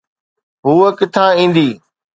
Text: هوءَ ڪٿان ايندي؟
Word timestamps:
هوءَ 0.65 0.89
ڪٿان 0.99 1.29
ايندي؟ 1.39 1.69